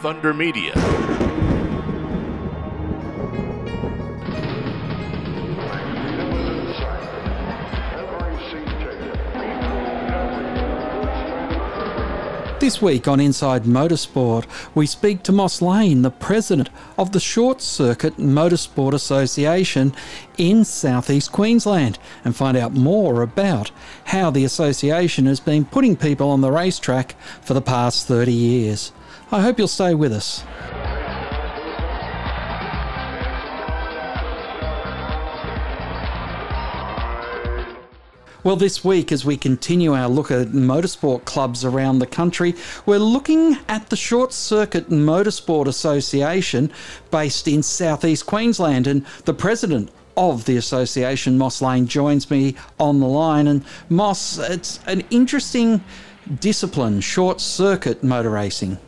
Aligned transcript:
Thunder 0.00 0.32
Media. 0.32 0.72
This 12.60 12.80
week 12.80 13.06
on 13.06 13.20
Inside 13.20 13.64
Motorsport, 13.64 14.46
we 14.74 14.86
speak 14.86 15.22
to 15.24 15.32
Moss 15.32 15.60
Lane, 15.60 16.00
the 16.00 16.10
president 16.10 16.70
of 16.96 17.12
the 17.12 17.20
Short 17.20 17.60
Circuit 17.60 18.16
Motorsport 18.16 18.94
Association 18.94 19.92
in 20.38 20.64
southeast 20.64 21.30
Queensland, 21.30 21.98
and 22.24 22.34
find 22.34 22.56
out 22.56 22.72
more 22.72 23.20
about 23.20 23.70
how 24.04 24.30
the 24.30 24.46
association 24.46 25.26
has 25.26 25.40
been 25.40 25.66
putting 25.66 25.94
people 25.94 26.30
on 26.30 26.40
the 26.40 26.50
racetrack 26.50 27.20
for 27.42 27.52
the 27.52 27.60
past 27.60 28.08
30 28.08 28.32
years. 28.32 28.92
I 29.32 29.40
hope 29.40 29.58
you'll 29.58 29.68
stay 29.68 29.94
with 29.94 30.12
us. 30.12 30.42
Well, 38.42 38.56
this 38.56 38.82
week, 38.82 39.12
as 39.12 39.24
we 39.24 39.36
continue 39.36 39.92
our 39.92 40.08
look 40.08 40.32
at 40.32 40.48
motorsport 40.48 41.26
clubs 41.26 41.64
around 41.64 42.00
the 42.00 42.06
country, 42.06 42.54
we're 42.86 42.98
looking 42.98 43.58
at 43.68 43.88
the 43.90 43.96
Short 43.96 44.32
Circuit 44.32 44.88
Motorsport 44.88 45.66
Association 45.66 46.72
based 47.12 47.46
in 47.46 47.62
southeast 47.62 48.26
Queensland. 48.26 48.88
And 48.88 49.06
the 49.26 49.34
president 49.34 49.90
of 50.16 50.44
the 50.46 50.56
association, 50.56 51.38
Moss 51.38 51.62
Lane, 51.62 51.86
joins 51.86 52.30
me 52.30 52.56
on 52.80 52.98
the 52.98 53.06
line. 53.06 53.46
And 53.46 53.64
Moss, 53.90 54.38
it's 54.38 54.80
an 54.86 55.04
interesting 55.10 55.84
discipline, 56.40 57.00
short 57.00 57.40
circuit 57.40 58.02
motor 58.02 58.30
racing. 58.30 58.78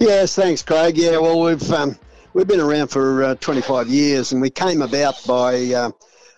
Yes, 0.00 0.34
thanks, 0.34 0.62
Craig. 0.62 0.96
Yeah, 0.96 1.18
well, 1.18 1.40
we've 1.40 1.70
um, 1.72 1.96
we've 2.32 2.48
been 2.48 2.60
around 2.60 2.88
for 2.88 3.22
uh, 3.22 3.34
25 3.36 3.88
years, 3.88 4.32
and 4.32 4.40
we 4.40 4.50
came 4.50 4.82
about 4.82 5.14
by 5.24 5.54
uh, 5.72 5.90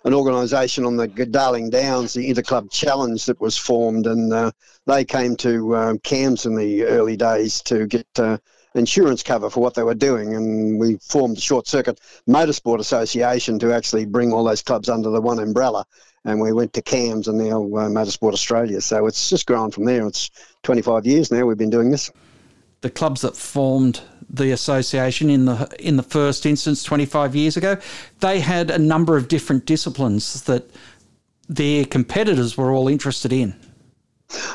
an 0.05 0.13
organisation 0.13 0.85
on 0.85 0.95
the 0.95 1.07
Darling 1.07 1.71
Downs, 1.71 2.13
the 2.13 2.29
Interclub 2.29 2.71
Challenge 2.71 3.25
that 3.25 3.41
was 3.41 3.57
formed, 3.57 4.05
and 4.05 4.31
uh, 4.31 4.51
they 4.85 5.03
came 5.03 5.35
to 5.37 5.75
um, 5.75 5.99
CAMS 5.99 6.45
in 6.45 6.55
the 6.55 6.83
early 6.83 7.17
days 7.17 7.61
to 7.63 7.87
get 7.87 8.07
uh, 8.19 8.37
insurance 8.75 9.23
cover 9.23 9.49
for 9.49 9.59
what 9.59 9.73
they 9.73 9.83
were 9.83 9.95
doing, 9.95 10.35
and 10.35 10.79
we 10.79 10.97
formed 10.97 11.37
the 11.37 11.41
Short 11.41 11.67
Circuit 11.67 11.99
Motorsport 12.29 12.79
Association 12.79 13.57
to 13.59 13.73
actually 13.73 14.05
bring 14.05 14.31
all 14.31 14.43
those 14.43 14.61
clubs 14.61 14.87
under 14.87 15.09
the 15.09 15.21
one 15.21 15.39
umbrella. 15.39 15.85
And 16.25 16.41
we 16.41 16.53
went 16.53 16.73
to 16.73 16.81
CAMS 16.81 17.27
and 17.27 17.37
now 17.37 17.63
uh, 17.63 17.87
Motorsport 17.87 18.33
Australia. 18.33 18.81
So 18.81 19.07
it's 19.07 19.29
just 19.29 19.45
grown 19.45 19.71
from 19.71 19.85
there. 19.85 20.05
It's 20.05 20.29
25 20.63 21.05
years 21.05 21.31
now 21.31 21.45
we've 21.45 21.57
been 21.57 21.69
doing 21.69 21.89
this. 21.89 22.11
The 22.87 22.93
clubs 22.93 23.19
that 23.19 23.35
formed 23.35 23.99
the 24.29 24.51
association 24.51 25.29
in 25.29 25.43
the 25.43 25.69
in 25.77 25.97
the 25.97 26.03
first 26.03 26.45
instance 26.45 26.83
25 26.83 27.35
years 27.35 27.57
ago, 27.57 27.75
they 28.21 28.39
had 28.39 28.71
a 28.71 28.79
number 28.79 29.17
of 29.17 29.27
different 29.27 29.65
disciplines 29.65 30.41
that 30.43 30.71
their 31.49 31.83
competitors 31.83 32.55
were 32.55 32.71
all 32.71 32.87
interested 32.87 33.33
in. 33.33 33.53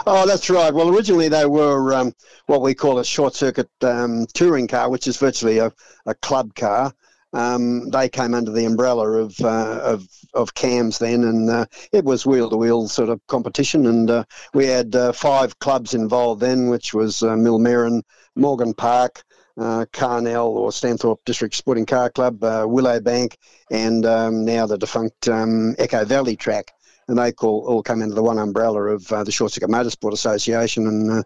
Oh, 0.07 0.27
that's 0.27 0.49
right. 0.49 0.73
Well, 0.73 0.89
originally 0.89 1.29
they 1.29 1.45
were 1.45 1.93
um, 1.93 2.15
what 2.47 2.63
we 2.63 2.75
call 2.75 3.01
a 3.01 3.05
short 3.05 3.35
circuit 3.35 3.69
um, 3.83 4.25
touring 4.33 4.67
car, 4.67 4.89
which 4.89 5.07
is 5.07 5.19
virtually 5.19 5.59
a, 5.59 5.71
a 6.07 6.15
club 6.15 6.55
car. 6.55 6.95
Um, 7.33 7.89
they 7.91 8.09
came 8.09 8.35
under 8.35 8.53
the 8.53 8.67
umbrella 8.67 9.11
of 9.23 9.41
uh, 9.41 9.81
of, 9.83 10.07
of 10.35 10.55
CAMS 10.55 10.99
then, 10.99 11.25
and 11.25 11.49
uh, 11.49 11.65
it 11.93 12.05
was 12.05 12.27
wheel 12.27 12.51
to 12.51 12.57
wheel 12.57 12.89
sort 12.89 13.09
of 13.09 13.21
competition. 13.27 13.87
And 13.87 14.11
uh, 14.11 14.25
we 14.53 14.67
had 14.67 14.95
uh, 14.95 15.13
five 15.13 15.59
clubs 15.59 15.95
involved 15.95 16.41
then, 16.41 16.69
which 16.69 16.93
was 16.93 17.23
uh, 17.23 17.35
Millmerran, 17.35 18.03
Morgan 18.37 18.75
Park, 18.75 19.25
uh, 19.57 19.87
Carnell 19.93 20.49
or 20.49 20.71
Stanthorpe 20.71 21.25
District 21.25 21.55
Sporting 21.55 21.87
Car 21.87 22.11
Club, 22.11 22.43
uh, 22.45 22.67
Willowbank, 22.67 23.37
and 23.71 24.05
um, 24.05 24.45
now 24.45 24.67
the 24.67 24.77
defunct 24.77 25.29
um, 25.29 25.75
Echo 25.79 26.05
Valley 26.05 26.37
track. 26.37 26.73
And 27.09 27.19
they 27.19 27.33
all, 27.43 27.65
all 27.67 27.83
come 27.83 28.01
under 28.01 28.15
the 28.15 28.23
one 28.23 28.39
umbrella 28.39 28.83
of 28.83 29.07
the 29.07 29.33
Short 29.33 29.53
Circuit 29.53 29.69
Motorsport 29.71 30.13
Association. 30.13 30.87
And 30.87 31.25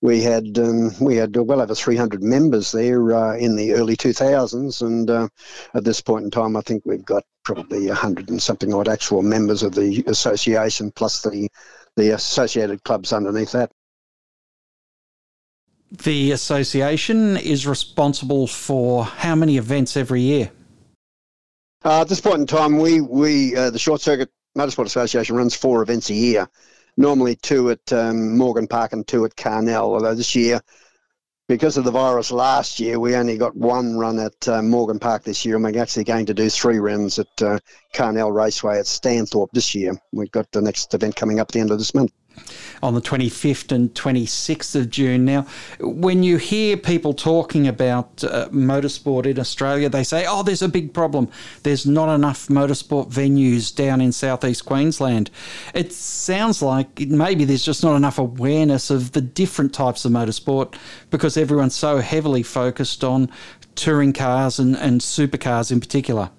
we 0.00 0.22
had 0.22 0.58
um, 0.58 0.92
we 1.00 1.16
had 1.16 1.36
well 1.36 1.60
over 1.60 1.74
300 1.74 2.22
members 2.22 2.72
there 2.72 3.12
uh, 3.12 3.36
in 3.36 3.56
the 3.56 3.72
early 3.74 3.96
2000s. 3.96 4.82
And 4.82 5.10
uh, 5.10 5.28
at 5.74 5.84
this 5.84 6.00
point 6.00 6.24
in 6.24 6.30
time, 6.30 6.56
I 6.56 6.60
think 6.60 6.84
we've 6.84 7.04
got 7.04 7.24
probably 7.44 7.88
100 7.88 8.30
and 8.30 8.42
something 8.42 8.72
odd 8.72 8.88
actual 8.88 9.22
members 9.22 9.62
of 9.62 9.74
the 9.74 10.04
association, 10.06 10.92
plus 10.92 11.22
the 11.22 11.48
the 11.96 12.10
associated 12.10 12.84
clubs 12.84 13.12
underneath 13.12 13.52
that. 13.52 13.72
The 15.90 16.32
association 16.32 17.36
is 17.36 17.66
responsible 17.66 18.46
for 18.46 19.04
how 19.04 19.34
many 19.34 19.56
events 19.56 19.96
every 19.96 20.20
year? 20.20 20.50
Uh, 21.84 22.02
at 22.02 22.08
this 22.08 22.20
point 22.20 22.40
in 22.40 22.46
time, 22.46 22.78
we, 22.78 23.00
we 23.00 23.56
uh, 23.56 23.70
the 23.70 23.78
Short 23.78 24.00
Circuit 24.00 24.30
Motorsport 24.56 24.86
Association 24.86 25.34
runs 25.34 25.54
four 25.54 25.82
events 25.82 26.10
a 26.10 26.14
year. 26.14 26.48
Normally 26.98 27.36
two 27.36 27.70
at 27.70 27.92
um, 27.92 28.36
Morgan 28.36 28.66
Park 28.66 28.92
and 28.92 29.06
two 29.06 29.24
at 29.24 29.36
Carnell. 29.36 29.94
Although 29.94 30.16
this 30.16 30.34
year, 30.34 30.60
because 31.46 31.76
of 31.76 31.84
the 31.84 31.92
virus 31.92 32.32
last 32.32 32.80
year, 32.80 32.98
we 32.98 33.14
only 33.14 33.38
got 33.38 33.56
one 33.56 33.96
run 33.96 34.18
at 34.18 34.48
uh, 34.48 34.60
Morgan 34.62 34.98
Park 34.98 35.22
this 35.22 35.44
year, 35.44 35.54
and 35.54 35.64
we're 35.64 35.80
actually 35.80 36.02
going 36.02 36.26
to 36.26 36.34
do 36.34 36.50
three 36.50 36.78
runs 36.78 37.20
at 37.20 37.40
uh, 37.40 37.60
Carnell 37.94 38.34
Raceway 38.34 38.80
at 38.80 38.86
Stanthorpe 38.86 39.52
this 39.52 39.76
year. 39.76 39.92
We've 40.12 40.30
got 40.32 40.50
the 40.50 40.60
next 40.60 40.92
event 40.92 41.14
coming 41.14 41.38
up 41.38 41.46
at 41.48 41.52
the 41.52 41.60
end 41.60 41.70
of 41.70 41.78
this 41.78 41.94
month 41.94 42.10
on 42.82 42.94
the 42.94 43.00
25th 43.00 43.72
and 43.72 43.94
26th 43.94 44.74
of 44.74 44.90
June. 44.90 45.24
Now, 45.24 45.46
when 45.80 46.22
you 46.22 46.36
hear 46.36 46.76
people 46.76 47.14
talking 47.14 47.66
about 47.66 48.22
uh, 48.24 48.48
motorsport 48.50 49.26
in 49.26 49.38
Australia, 49.38 49.88
they 49.88 50.04
say, 50.04 50.26
oh, 50.28 50.42
there's 50.42 50.62
a 50.62 50.68
big 50.68 50.92
problem. 50.92 51.28
There's 51.62 51.86
not 51.86 52.14
enough 52.14 52.48
motorsport 52.48 53.10
venues 53.10 53.74
down 53.74 54.00
in 54.00 54.12
southeast 54.12 54.64
Queensland. 54.64 55.30
It 55.74 55.92
sounds 55.92 56.62
like 56.62 57.00
maybe 57.00 57.44
there's 57.44 57.64
just 57.64 57.82
not 57.82 57.96
enough 57.96 58.18
awareness 58.18 58.90
of 58.90 59.12
the 59.12 59.20
different 59.20 59.72
types 59.74 60.04
of 60.04 60.12
motorsport 60.12 60.74
because 61.10 61.36
everyone's 61.36 61.74
so 61.74 61.98
heavily 61.98 62.42
focused 62.42 63.04
on 63.04 63.30
touring 63.74 64.12
cars 64.12 64.58
and, 64.58 64.76
and 64.76 65.00
supercars 65.00 65.70
in 65.70 65.80
particular. 65.80 66.30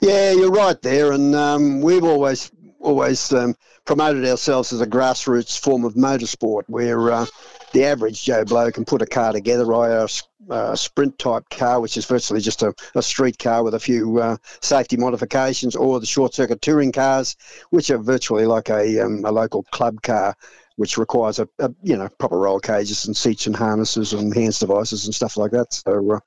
Yeah, 0.00 0.32
you're 0.32 0.50
right 0.50 0.80
there, 0.82 1.12
and 1.12 1.34
um, 1.34 1.80
we've 1.80 2.02
always 2.02 2.50
always 2.82 3.32
um, 3.32 3.54
promoted 3.84 4.26
ourselves 4.26 4.72
as 4.72 4.80
a 4.80 4.86
grassroots 4.86 5.58
form 5.58 5.84
of 5.84 5.94
motorsport 5.94 6.62
where 6.66 7.10
uh, 7.10 7.26
the 7.72 7.84
average 7.84 8.24
Joe 8.24 8.44
Blow 8.44 8.70
can 8.70 8.84
put 8.84 9.02
a 9.02 9.06
car 9.06 9.32
together, 9.32 9.72
either 9.72 10.06
a, 10.50 10.76
sprint 10.76 11.18
type 11.18 11.48
car, 11.50 11.80
which 11.80 11.96
is 11.96 12.04
virtually 12.04 12.40
just 12.40 12.62
a, 12.62 12.74
a 12.94 13.02
street 13.02 13.38
car 13.38 13.62
with 13.62 13.74
a 13.74 13.80
few 13.80 14.18
uh, 14.18 14.36
safety 14.60 14.96
modifications, 14.96 15.74
or 15.76 16.00
the 16.00 16.06
short 16.06 16.34
circuit 16.34 16.60
touring 16.60 16.92
cars, 16.92 17.36
which 17.70 17.90
are 17.90 17.98
virtually 17.98 18.44
like 18.44 18.68
a, 18.68 19.00
um, 19.00 19.24
a 19.24 19.32
local 19.32 19.62
club 19.64 20.02
car 20.02 20.36
which 20.76 20.96
requires 20.96 21.38
a, 21.38 21.48
a, 21.58 21.70
you 21.82 21.96
know 21.96 22.08
proper 22.18 22.38
roll 22.38 22.58
cages 22.58 23.04
and 23.04 23.16
seats 23.16 23.46
and 23.46 23.54
harnesses 23.54 24.12
and 24.14 24.34
HANS 24.34 24.58
devices 24.58 25.04
and 25.04 25.14
stuff 25.14 25.36
like 25.36 25.50
that. 25.50 25.72
So 25.72 26.12
uh, 26.12 26.20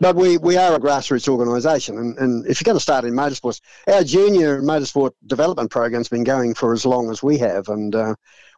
but 0.00 0.16
we, 0.16 0.38
we 0.38 0.56
are 0.56 0.74
a 0.74 0.78
grassroots 0.80 1.28
organisation, 1.28 1.98
and, 1.98 2.18
and 2.18 2.46
if 2.46 2.60
you're 2.60 2.66
going 2.66 2.76
to 2.76 2.80
start 2.80 3.04
in 3.04 3.14
motorsports, 3.14 3.60
our 3.86 4.04
junior 4.04 4.62
motorsport 4.62 5.12
development 5.26 5.70
program's 5.70 6.08
been 6.08 6.24
going 6.24 6.54
for 6.54 6.72
as 6.72 6.84
long 6.84 7.10
as 7.10 7.22
we 7.22 7.38
have, 7.38 7.68
and 7.68 7.94
uh, 7.94 8.14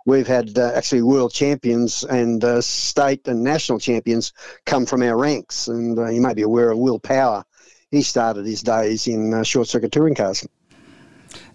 we've 0.07 0.27
had 0.27 0.59
uh, 0.59 0.73
actually 0.75 1.03
world 1.03 1.33
champions 1.33 2.05
and 2.05 2.45
uh, 2.45 2.61
state 2.61 3.27
and 3.27 3.43
national 3.43 3.79
champions 3.79 4.33
come 4.67 4.87
from 4.87 5.03
our 5.03 5.17
ranks. 5.17 5.69
And 5.69 5.99
uh, 5.99 6.09
you 6.09 6.21
may 6.21 6.35
be 6.35 6.43
aware 6.43 6.71
of 6.71 6.79
Will 6.79 6.99
Power. 6.99 7.45
He 7.91 8.03
started 8.03 8.47
his 8.47 8.63
days 8.63 9.07
in 9.07 9.33
uh, 9.33 9.43
short 9.43 9.69
circuit 9.69 9.93
touring 9.93 10.15
cars. 10.15 10.47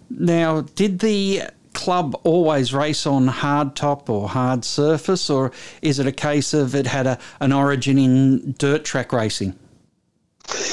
Now, 0.09 0.61
did 0.61 0.99
the 0.99 1.43
club 1.73 2.19
always 2.23 2.73
race 2.73 3.05
on 3.05 3.27
hard 3.27 3.75
top 3.75 4.09
or 4.09 4.27
hard 4.29 4.65
surface, 4.65 5.29
or 5.29 5.51
is 5.81 5.99
it 5.99 6.07
a 6.07 6.11
case 6.11 6.53
of 6.53 6.73
it 6.73 6.87
had 6.87 7.05
a, 7.05 7.19
an 7.39 7.53
origin 7.53 7.97
in 7.97 8.53
dirt 8.57 8.83
track 8.83 9.13
racing? 9.13 9.57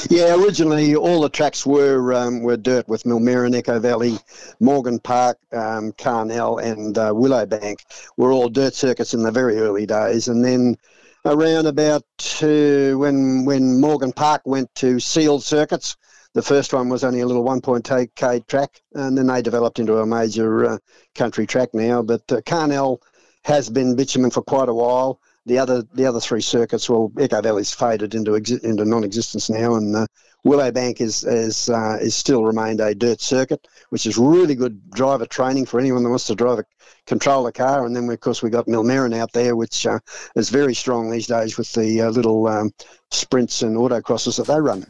Yeah, 0.09 0.35
originally 0.35 0.95
all 0.95 1.21
the 1.21 1.29
tracks 1.29 1.65
were 1.65 2.13
um, 2.13 2.41
were 2.41 2.55
dirt 2.55 2.87
with 2.87 3.03
Millmerran, 3.03 3.55
Echo 3.55 3.79
Valley, 3.79 4.17
Morgan 4.59 4.99
Park, 4.99 5.37
um, 5.51 5.91
Carnell, 5.93 6.63
and 6.63 6.97
uh, 6.97 7.11
Willowbank 7.11 7.79
were 8.15 8.31
all 8.31 8.47
dirt 8.47 8.75
circuits 8.75 9.13
in 9.13 9.23
the 9.23 9.31
very 9.31 9.57
early 9.57 9.85
days, 9.85 10.27
and 10.27 10.45
then 10.45 10.77
around 11.25 11.65
about 11.65 12.03
uh, 12.41 12.97
when 12.97 13.43
when 13.43 13.81
Morgan 13.81 14.13
Park 14.13 14.43
went 14.45 14.73
to 14.75 14.99
sealed 14.99 15.43
circuits, 15.43 15.97
the 16.33 16.43
first 16.43 16.73
one 16.73 16.89
was 16.89 17.03
only 17.03 17.21
a 17.21 17.25
little 17.25 17.43
1.8k 17.43 18.45
track, 18.47 18.81
and 18.93 19.17
then 19.17 19.27
they 19.27 19.41
developed 19.41 19.79
into 19.79 19.97
a 19.97 20.05
major 20.05 20.65
uh, 20.65 20.77
country 21.15 21.47
track 21.47 21.69
now. 21.73 22.01
But 22.01 22.21
uh, 22.31 22.41
Carnell 22.41 23.01
has 23.43 23.69
been 23.69 23.95
bitumen 23.95 24.31
for 24.31 24.43
quite 24.43 24.69
a 24.69 24.73
while 24.73 25.19
the 25.47 25.57
other 25.57 25.81
the 25.93 26.05
other 26.05 26.19
three 26.19 26.41
circuits, 26.41 26.89
well, 26.89 27.11
Echo 27.17 27.41
Valley's 27.41 27.73
faded 27.73 28.13
into 28.13 28.31
exi- 28.31 28.63
into 28.63 28.85
non-existence 28.85 29.49
now, 29.49 29.75
and 29.75 29.95
uh, 29.95 30.05
Willowbank 30.45 31.01
is 31.01 31.23
is 31.23 31.69
uh, 31.69 31.97
is 32.01 32.15
still 32.15 32.43
remained 32.43 32.81
a 32.81 32.93
dirt 32.93 33.21
circuit, 33.21 33.65
which 33.89 34.05
is 34.05 34.17
really 34.17 34.55
good 34.55 34.91
driver 34.91 35.25
training 35.25 35.65
for 35.65 35.79
anyone 35.79 36.03
that 36.03 36.09
wants 36.09 36.27
to 36.27 36.35
drive 36.35 36.59
a 36.59 36.65
control 37.05 37.47
a 37.47 37.51
car. 37.51 37.85
And 37.85 37.95
then 37.95 38.09
of 38.09 38.19
course 38.19 38.43
we 38.43 38.49
got 38.49 38.67
Millmerran 38.67 39.17
out 39.17 39.31
there, 39.31 39.55
which 39.55 39.87
uh, 39.87 39.99
is 40.35 40.49
very 40.49 40.75
strong 40.75 41.09
these 41.09 41.27
days 41.27 41.57
with 41.57 41.71
the 41.71 42.01
uh, 42.01 42.09
little 42.09 42.47
um, 42.47 42.71
sprints 43.11 43.61
and 43.61 43.77
autocrosses 43.77 44.37
that 44.37 44.47
they 44.47 44.59
run. 44.59 44.85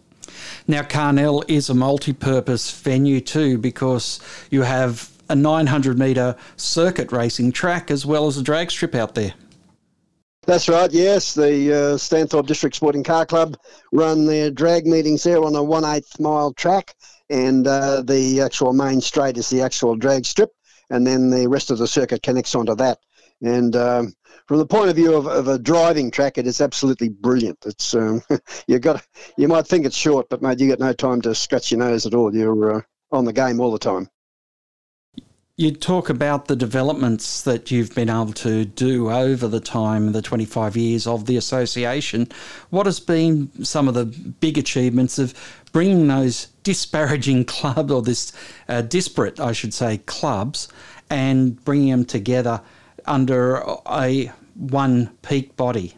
Now 0.68 0.82
Carnell 0.82 1.44
is 1.48 1.70
a 1.70 1.76
multi-purpose 1.76 2.72
venue 2.72 3.22
too, 3.22 3.60
because 3.60 4.20
you 4.50 4.64
have 4.64 5.12
a 5.30 5.36
900 5.36 6.00
metre 6.00 6.36
circuit 6.56 7.12
racing 7.12 7.52
track 7.52 7.92
as 7.92 8.06
well 8.06 8.28
as 8.28 8.38
a 8.38 8.44
drag 8.44 8.72
strip 8.72 8.96
out 8.96 9.14
there. 9.14 9.34
That's 10.48 10.70
right, 10.70 10.90
yes. 10.94 11.34
The 11.34 11.74
uh, 11.74 11.98
Stanthorpe 11.98 12.48
District 12.48 12.74
Sporting 12.74 13.04
Car 13.04 13.26
Club 13.26 13.58
run 13.92 14.26
their 14.26 14.50
drag 14.50 14.88
meetings 14.88 15.24
there 15.24 15.44
on 15.44 15.54
a 15.56 15.62
one 15.62 15.84
eighth 15.84 16.22
mile 16.22 16.54
track, 16.54 16.96
and 17.30 17.68
uh, 17.68 18.02
the 18.02 18.40
actual 18.40 18.72
main 18.72 19.02
straight 19.02 19.38
is 19.38 19.50
the 19.50 19.62
actual 19.62 19.98
drag 19.98 20.26
strip, 20.26 20.52
and 20.90 21.06
then 21.06 21.30
the 21.30 21.50
rest 21.50 21.70
of 21.70 21.80
the 21.80 21.86
circuit 21.86 22.24
connects 22.24 22.56
onto 22.56 22.76
that. 22.76 22.98
And 23.42 23.76
um, 23.76 24.14
from 24.48 24.60
the 24.60 24.66
point 24.66 24.90
of 24.90 24.96
view 24.96 25.16
of, 25.16 25.28
of, 25.28 25.50
a 25.50 25.60
driving 25.60 26.10
track, 26.12 26.38
it 26.38 26.48
is 26.48 26.62
absolutely 26.62 27.10
brilliant. 27.10 27.58
It's 27.66 27.94
um, 27.94 28.22
you 28.68 28.80
got 28.80 29.06
you 29.38 29.50
might 29.50 29.68
think 29.68 29.86
it's 29.86 29.98
short, 29.98 30.28
but 30.30 30.42
mate, 30.42 30.62
you 30.62 30.68
get 30.68 30.80
no 30.80 30.94
time 30.94 31.22
to 31.24 31.36
scratch 31.36 31.72
your 31.72 31.80
nose 31.80 32.06
at 32.06 32.14
all. 32.14 32.34
You're 32.34 32.78
uh, 32.78 32.82
on 33.12 33.26
the 33.26 33.34
game 33.34 33.60
all 33.60 33.74
the 33.74 33.80
time. 33.80 34.10
You 35.60 35.72
talk 35.72 36.08
about 36.08 36.46
the 36.46 36.56
developments 36.56 37.42
that 37.42 37.72
you've 37.72 37.96
been 37.96 38.12
able 38.12 38.34
to 38.34 38.64
do 38.64 39.10
over 39.10 39.48
the 39.48 39.60
time, 39.60 40.12
the 40.12 40.22
25 40.22 40.78
years 40.78 41.08
of 41.08 41.26
the 41.26 41.36
association. 41.36 42.28
What 42.70 42.86
has 42.86 43.00
been 43.00 43.50
some 43.66 43.88
of 43.88 43.96
the 43.96 44.06
big 44.06 44.60
achievements 44.60 45.18
of 45.18 45.34
bringing 45.72 46.10
those 46.10 46.50
disparaging 46.62 47.46
clubs, 47.46 47.92
or 47.92 48.04
this 48.04 48.34
uh, 48.70 48.84
disparate, 48.84 49.40
I 49.40 49.52
should 49.52 49.74
say, 49.74 49.98
clubs, 50.06 50.68
and 51.10 51.64
bringing 51.66 51.90
them 51.90 52.06
together 52.06 52.62
under 53.08 53.64
a 53.88 54.32
one 54.54 55.10
peak 55.24 55.56
body? 55.56 55.96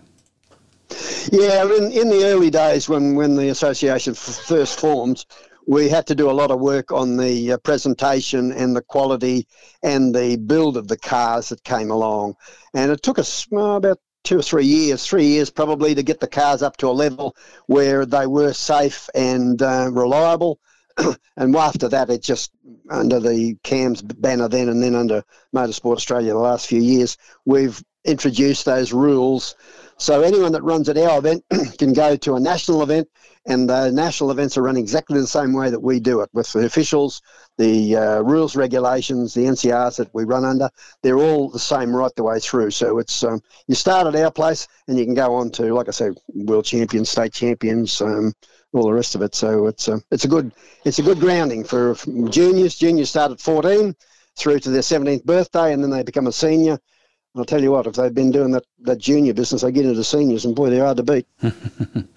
Yeah, 1.33 1.65
in, 1.65 1.91
in 1.91 2.09
the 2.09 2.23
early 2.23 2.49
days 2.49 2.87
when, 2.87 3.13
when 3.13 3.35
the 3.35 3.49
association 3.49 4.13
first 4.13 4.79
formed, 4.79 5.25
we 5.69 5.87
had 5.87 6.07
to 6.07 6.15
do 6.15 6.31
a 6.31 6.39
lot 6.39 6.49
of 6.49 6.59
work 6.59 6.91
on 6.91 7.15
the 7.15 7.51
uh, 7.51 7.57
presentation 7.59 8.51
and 8.51 8.75
the 8.75 8.81
quality 8.81 9.47
and 9.83 10.15
the 10.15 10.35
build 10.35 10.75
of 10.75 10.87
the 10.87 10.97
cars 10.97 11.49
that 11.49 11.63
came 11.63 11.91
along. 11.91 12.33
And 12.73 12.91
it 12.91 13.03
took 13.03 13.19
us 13.19 13.45
well, 13.51 13.75
about 13.75 13.99
two 14.23 14.39
or 14.39 14.41
three 14.41 14.65
years, 14.65 15.05
three 15.05 15.27
years 15.27 15.51
probably, 15.51 15.93
to 15.93 16.01
get 16.01 16.21
the 16.21 16.27
cars 16.27 16.63
up 16.63 16.77
to 16.77 16.87
a 16.87 16.99
level 17.05 17.35
where 17.67 18.07
they 18.07 18.25
were 18.25 18.51
safe 18.51 19.09
and 19.13 19.61
uh, 19.61 19.91
reliable. 19.93 20.59
and 21.37 21.55
after 21.55 21.87
that, 21.87 22.09
it 22.09 22.23
just 22.23 22.49
under 22.89 23.19
the 23.19 23.55
CAMS 23.63 24.01
banner 24.01 24.47
then, 24.47 24.69
and 24.69 24.81
then 24.81 24.95
under 24.95 25.23
Motorsport 25.55 25.97
Australia 25.97 26.33
the 26.33 26.39
last 26.39 26.65
few 26.65 26.81
years, 26.81 27.15
we've 27.45 27.79
introduced 28.05 28.65
those 28.65 28.91
rules. 28.91 29.53
So 29.99 30.21
anyone 30.21 30.53
that 30.53 30.63
runs 30.63 30.87
at 30.87 30.97
our 30.97 31.19
event 31.19 31.43
can 31.77 31.91
go 31.91 32.15
to 32.15 32.35
a 32.35 32.39
national 32.39 32.83
event 32.83 33.09
and 33.45 33.69
the 33.69 33.91
national 33.91 34.31
events 34.31 34.57
are 34.57 34.61
run 34.61 34.77
exactly 34.77 35.19
the 35.19 35.27
same 35.27 35.51
way 35.51 35.69
that 35.69 35.81
we 35.81 35.99
do 35.99 36.21
it 36.21 36.29
with 36.31 36.51
the 36.53 36.65
officials, 36.65 37.21
the 37.57 37.97
uh, 37.97 38.21
rules, 38.21 38.55
regulations, 38.55 39.33
the 39.33 39.41
NCRs 39.41 39.97
that 39.97 40.09
we 40.13 40.23
run 40.23 40.45
under. 40.45 40.69
They're 41.03 41.17
all 41.17 41.49
the 41.49 41.59
same 41.59 41.93
right 41.93 42.11
the 42.15 42.23
way 42.23 42.39
through. 42.39 42.71
So 42.71 42.97
it's 42.99 43.25
um, 43.25 43.41
you 43.67 43.75
start 43.75 44.07
at 44.07 44.15
our 44.15 44.31
place 44.31 44.69
and 44.87 44.97
you 44.97 45.03
can 45.03 45.15
go 45.15 45.35
on 45.35 45.51
to, 45.51 45.73
like 45.73 45.89
I 45.89 45.91
say, 45.91 46.11
world 46.33 46.63
champions, 46.63 47.09
state 47.09 47.33
champions, 47.33 47.99
um, 48.01 48.31
all 48.71 48.85
the 48.85 48.93
rest 48.93 49.15
of 49.15 49.21
it. 49.21 49.35
So 49.35 49.67
it's 49.67 49.89
a, 49.89 49.95
uh, 49.95 49.99
it's 50.11 50.23
a 50.23 50.29
good 50.29 50.53
it's 50.85 50.99
a 50.99 51.03
good 51.03 51.19
grounding 51.19 51.65
for 51.65 51.95
juniors. 52.29 52.75
Juniors 52.75 53.09
start 53.09 53.33
at 53.33 53.41
14 53.41 53.93
through 54.37 54.59
to 54.59 54.69
their 54.69 54.81
17th 54.81 55.25
birthday, 55.25 55.73
and 55.73 55.83
then 55.83 55.89
they 55.89 56.03
become 56.03 56.27
a 56.27 56.31
senior. 56.31 56.79
I'll 57.39 57.45
tell 57.45 57.61
you 57.61 57.71
what, 57.71 57.87
if 57.87 57.93
they've 57.93 58.13
been 58.13 58.31
doing 58.31 58.51
that, 58.51 58.65
that 58.81 58.97
junior 58.97 59.33
business, 59.33 59.61
they 59.61 59.71
get 59.71 59.85
into 59.85 60.03
seniors, 60.03 60.45
and 60.45 60.55
boy, 60.55 60.69
they're 60.69 60.85
hard 60.85 60.97
to 60.97 61.03
beat. 61.03 61.25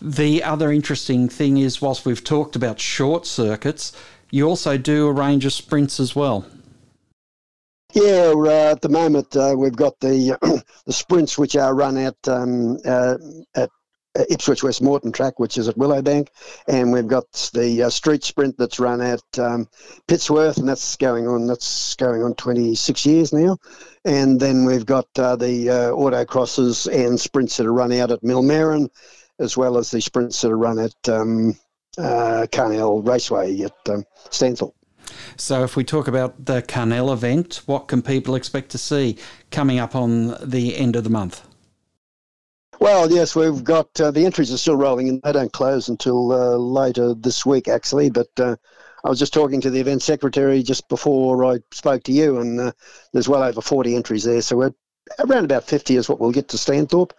The 0.00 0.44
other 0.44 0.70
interesting 0.70 1.28
thing 1.28 1.56
is, 1.56 1.82
whilst 1.82 2.06
we've 2.06 2.22
talked 2.22 2.54
about 2.54 2.78
short 2.78 3.26
circuits, 3.26 3.92
you 4.30 4.48
also 4.48 4.78
do 4.78 5.08
a 5.08 5.12
range 5.12 5.44
of 5.44 5.52
sprints 5.52 5.98
as 5.98 6.14
well. 6.14 6.46
Yeah, 7.94 8.34
uh, 8.36 8.70
at 8.70 8.82
the 8.82 8.90
moment 8.90 9.34
uh, 9.34 9.54
we've 9.56 9.74
got 9.74 9.98
the 10.00 10.38
the 10.86 10.92
sprints 10.92 11.38
which 11.38 11.56
are 11.56 11.74
run 11.74 11.96
at 11.96 12.16
um, 12.28 12.78
uh, 12.84 13.16
at 13.54 13.70
Ipswich 14.28 14.62
West 14.62 14.82
Moreton 14.82 15.12
track, 15.12 15.38
which 15.38 15.58
is 15.58 15.68
at 15.68 15.76
Willowbank, 15.76 16.28
and 16.66 16.92
we've 16.92 17.06
got 17.06 17.50
the 17.54 17.84
uh, 17.84 17.90
street 17.90 18.24
sprint 18.24 18.56
that's 18.58 18.78
run 18.78 19.00
at 19.00 19.22
um, 19.38 19.68
Pittsworth, 20.06 20.58
and 20.58 20.68
that's 20.68 20.96
going 20.96 21.26
on. 21.26 21.46
That's 21.46 21.94
going 21.94 22.22
on 22.22 22.34
26 22.34 23.06
years 23.06 23.32
now, 23.32 23.58
and 24.04 24.40
then 24.40 24.64
we've 24.64 24.86
got 24.86 25.06
uh, 25.18 25.36
the 25.36 25.70
uh, 25.70 25.90
autocrosses 25.90 26.92
and 26.92 27.20
sprints 27.20 27.56
that 27.56 27.66
are 27.66 27.72
run 27.72 27.92
out 27.92 28.10
at 28.10 28.22
Millmerran, 28.22 28.88
as 29.38 29.56
well 29.56 29.78
as 29.78 29.90
the 29.90 30.00
sprints 30.00 30.40
that 30.40 30.50
are 30.50 30.58
run 30.58 30.78
at 30.78 31.08
um, 31.08 31.56
uh, 31.98 32.46
Carnell 32.50 33.06
Raceway 33.06 33.60
at 33.62 33.88
um. 33.88 34.04
So, 35.36 35.64
if 35.64 35.74
we 35.76 35.84
talk 35.84 36.06
about 36.06 36.44
the 36.44 36.62
Carnell 36.62 37.12
event, 37.12 37.62
what 37.66 37.88
can 37.88 38.02
people 38.02 38.34
expect 38.34 38.70
to 38.70 38.78
see 38.78 39.16
coming 39.50 39.78
up 39.78 39.94
on 39.94 40.36
the 40.42 40.76
end 40.76 40.96
of 40.96 41.04
the 41.04 41.10
month? 41.10 41.47
Well, 42.80 43.10
yes, 43.10 43.34
we've 43.34 43.64
got 43.64 44.00
uh, 44.00 44.12
the 44.12 44.24
entries 44.24 44.52
are 44.52 44.58
still 44.58 44.76
rolling 44.76 45.08
and 45.08 45.20
they 45.22 45.32
don't 45.32 45.52
close 45.52 45.88
until 45.88 46.30
uh, 46.32 46.56
later 46.56 47.12
this 47.12 47.44
week, 47.44 47.66
actually. 47.66 48.08
But 48.08 48.28
uh, 48.38 48.54
I 49.04 49.08
was 49.08 49.18
just 49.18 49.34
talking 49.34 49.60
to 49.62 49.70
the 49.70 49.80
event 49.80 50.00
secretary 50.00 50.62
just 50.62 50.88
before 50.88 51.44
I 51.44 51.58
spoke 51.72 52.04
to 52.04 52.12
you, 52.12 52.38
and 52.38 52.60
uh, 52.60 52.72
there's 53.12 53.28
well 53.28 53.42
over 53.42 53.60
40 53.60 53.96
entries 53.96 54.22
there. 54.24 54.42
So 54.42 54.56
we're 54.56 54.74
around 55.18 55.44
about 55.44 55.64
50 55.64 55.96
is 55.96 56.08
what 56.08 56.20
we'll 56.20 56.30
get 56.30 56.48
to 56.50 56.56
Stanthorpe. 56.56 57.10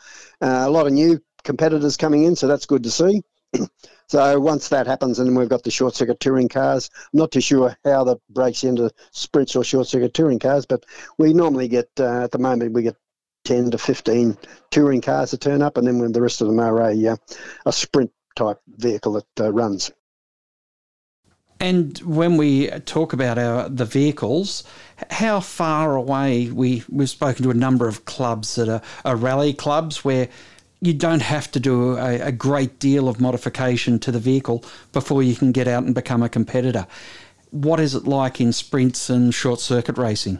Uh, 0.42 0.64
a 0.66 0.70
lot 0.70 0.88
of 0.88 0.94
new 0.94 1.20
competitors 1.44 1.98
coming 1.98 2.24
in, 2.24 2.38
so 2.38 2.48
that's 2.48 2.66
good 2.66 2.84
to 2.84 2.92
see. 2.92 3.22
so 4.08 4.40
once 4.40 4.70
that 4.70 4.88
happens, 4.88 5.20
and 5.20 5.36
we've 5.36 5.50
got 5.50 5.64
the 5.64 5.72
short 5.72 5.94
circuit 5.94 6.22
touring 6.22 6.48
cars. 6.48 6.90
I'm 7.14 7.20
not 7.20 7.32
too 7.32 7.42
sure 7.42 7.76
how 7.84 8.06
that 8.06 8.20
breaks 8.30 8.64
into 8.64 8.92
sprints 9.12 9.58
or 9.58 9.66
short 9.66 9.88
circuit 9.88 10.14
touring 10.14 10.40
cars, 10.40 10.66
but 10.66 10.86
we 11.18 11.34
normally 11.34 11.68
get 11.68 11.90
uh, 12.00 12.24
at 12.24 12.32
the 12.32 12.40
moment 12.40 12.72
we 12.72 12.84
get 12.84 12.96
10 13.46 13.72
to 13.72 13.78
15 13.78 14.38
touring 14.72 15.02
cars 15.02 15.32
that 15.32 15.42
turn 15.42 15.62
up, 15.62 15.78
and 15.78 15.88
then 15.88 16.00
when 16.00 16.12
the 16.12 16.22
rest 16.22 16.42
of 16.42 16.48
them 16.48 16.60
are 16.60 16.82
a, 16.82 17.08
uh, 17.08 17.16
a 17.66 17.72
sprint 17.74 18.12
type 18.36 18.60
vehicle 18.68 19.14
that 19.14 19.46
uh, 19.46 19.52
runs. 19.52 19.92
And 21.62 21.98
when 22.00 22.38
we 22.38 22.68
talk 22.86 23.12
about 23.12 23.38
our 23.38 23.68
the 23.68 23.84
vehicles, 23.84 24.64
how 25.12 25.42
far 25.42 25.96
away 25.96 26.50
we 26.50 26.84
we've 26.90 27.10
spoken 27.10 27.44
to 27.44 27.52
a 27.52 27.54
number 27.56 27.88
of 27.88 28.06
clubs 28.06 28.56
that 28.56 28.70
are, 28.70 28.82
are 29.04 29.18
rally 29.18 29.54
clubs 29.54 30.06
where 30.06 30.30
you 30.82 30.94
don't 30.94 31.22
have 31.22 31.52
to 31.52 31.60
do 31.60 31.98
a, 31.98 32.22
a, 32.22 32.32
great 32.32 32.80
deal 32.80 33.10
of 33.10 33.20
modification 33.20 34.00
to 34.00 34.14
the 34.14 34.20
vehicle 34.20 34.64
before 34.94 35.22
you 35.22 35.36
can 35.36 35.52
get 35.52 35.68
out 35.68 35.84
and 35.84 35.94
become 35.94 36.24
a 36.24 36.30
competitor. 36.30 36.88
What 37.52 37.82
is 37.82 37.96
it 37.96 38.06
like 38.06 38.40
in 38.40 38.54
sprints 38.54 39.10
and 39.10 39.34
short 39.34 39.60
circuit 39.60 39.98
racing? 39.98 40.40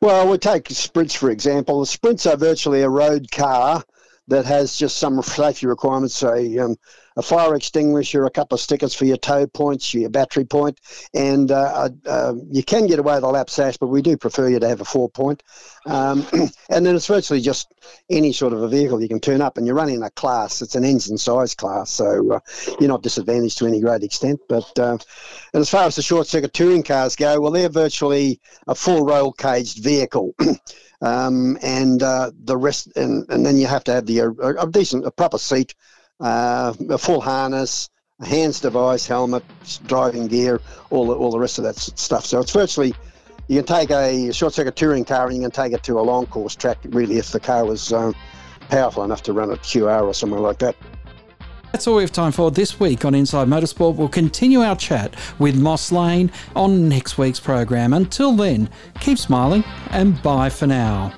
Well, 0.00 0.28
we 0.28 0.38
take 0.38 0.68
sprints 0.70 1.14
for 1.14 1.30
example. 1.30 1.80
The 1.80 1.86
sprints 1.86 2.26
are 2.26 2.36
virtually 2.36 2.82
a 2.82 2.88
road 2.88 3.30
car 3.32 3.82
that 4.28 4.44
has 4.44 4.76
just 4.76 4.98
some 4.98 5.20
safety 5.22 5.66
requirements, 5.66 6.22
a, 6.22 6.58
um, 6.58 6.76
a 7.18 7.22
fire 7.22 7.56
extinguisher, 7.56 8.24
a 8.24 8.30
couple 8.30 8.54
of 8.54 8.60
stickers 8.60 8.94
for 8.94 9.04
your 9.04 9.16
tow 9.16 9.44
points, 9.48 9.92
your 9.92 10.08
battery 10.08 10.44
point, 10.44 10.80
and 11.12 11.50
uh, 11.50 11.88
uh, 12.06 12.32
you 12.48 12.62
can 12.62 12.86
get 12.86 13.00
away 13.00 13.16
with 13.16 13.24
a 13.24 13.28
lap 13.28 13.50
sash, 13.50 13.76
but 13.76 13.88
we 13.88 14.00
do 14.00 14.16
prefer 14.16 14.48
you 14.48 14.60
to 14.60 14.68
have 14.68 14.80
a 14.80 14.84
four 14.84 15.10
point. 15.10 15.42
Um, 15.84 16.24
and 16.70 16.86
then 16.86 16.94
it's 16.94 17.08
virtually 17.08 17.40
just 17.40 17.74
any 18.08 18.32
sort 18.32 18.52
of 18.52 18.62
a 18.62 18.68
vehicle 18.68 19.02
you 19.02 19.08
can 19.08 19.18
turn 19.18 19.42
up, 19.42 19.58
and 19.58 19.66
you're 19.66 19.74
running 19.74 20.00
a 20.04 20.10
class. 20.10 20.62
It's 20.62 20.76
an 20.76 20.84
engine 20.84 21.18
size 21.18 21.56
class, 21.56 21.90
so 21.90 22.34
uh, 22.34 22.40
you're 22.78 22.88
not 22.88 23.02
disadvantaged 23.02 23.58
to 23.58 23.66
any 23.66 23.80
great 23.80 24.04
extent. 24.04 24.38
But 24.48 24.78
uh, 24.78 24.98
and 25.52 25.60
as 25.60 25.68
far 25.68 25.84
as 25.84 25.96
the 25.96 26.02
short 26.02 26.28
circuit 26.28 26.52
touring 26.52 26.84
cars 26.84 27.16
go, 27.16 27.40
well, 27.40 27.50
they're 27.50 27.68
virtually 27.68 28.40
a 28.68 28.76
full 28.76 29.04
roll 29.04 29.32
caged 29.32 29.82
vehicle. 29.82 30.36
um, 31.02 31.58
and 31.62 32.00
uh, 32.00 32.30
the 32.44 32.56
rest, 32.56 32.96
and, 32.96 33.28
and 33.28 33.44
then 33.44 33.56
you 33.56 33.66
have 33.66 33.82
to 33.84 33.92
have 33.92 34.06
the 34.06 34.20
a, 34.20 34.30
a 34.30 34.70
decent, 34.70 35.04
a 35.04 35.10
proper 35.10 35.38
seat, 35.38 35.74
uh, 36.20 36.74
a 36.90 36.98
full 36.98 37.20
harness, 37.20 37.88
a 38.20 38.26
HANS 38.26 38.60
device, 38.60 39.06
helmet, 39.06 39.44
driving 39.86 40.26
gear, 40.26 40.60
all 40.90 41.06
the, 41.06 41.14
all 41.14 41.30
the 41.30 41.38
rest 41.38 41.58
of 41.58 41.64
that 41.64 41.76
stuff. 41.76 42.26
So 42.26 42.40
it's 42.40 42.52
virtually 42.52 42.94
you 43.48 43.62
can 43.62 43.66
take 43.66 43.90
a 43.90 44.32
short 44.32 44.52
circuit 44.52 44.76
touring 44.76 45.04
car 45.04 45.26
and 45.26 45.36
you 45.36 45.42
can 45.42 45.50
take 45.50 45.72
it 45.72 45.82
to 45.84 45.98
a 45.98 46.02
long 46.02 46.26
course 46.26 46.54
track. 46.54 46.78
Really, 46.84 47.16
if 47.16 47.30
the 47.30 47.40
car 47.40 47.64
was 47.64 47.92
um, 47.92 48.14
powerful 48.68 49.04
enough 49.04 49.22
to 49.22 49.32
run 49.32 49.50
a 49.50 49.56
QR 49.56 50.02
or 50.02 50.14
somewhere 50.14 50.40
like 50.40 50.58
that. 50.58 50.76
That's 51.72 51.86
all 51.86 51.96
we 51.96 52.02
have 52.02 52.12
time 52.12 52.32
for 52.32 52.50
this 52.50 52.80
week 52.80 53.04
on 53.04 53.14
Inside 53.14 53.46
Motorsport. 53.46 53.96
We'll 53.96 54.08
continue 54.08 54.60
our 54.60 54.76
chat 54.76 55.14
with 55.38 55.56
Moss 55.56 55.92
Lane 55.92 56.30
on 56.56 56.88
next 56.88 57.18
week's 57.18 57.40
program. 57.40 57.92
Until 57.92 58.32
then, 58.32 58.70
keep 59.00 59.18
smiling 59.18 59.64
and 59.90 60.20
bye 60.22 60.48
for 60.50 60.66
now. 60.66 61.17